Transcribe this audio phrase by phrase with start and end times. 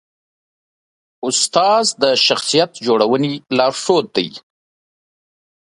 [1.27, 4.29] استاد د شخصیت جوړونې لارښود دی.